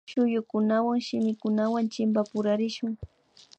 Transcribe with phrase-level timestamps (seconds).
[0.09, 2.91] Shuyukunawan shimikunawan chimpapurachishun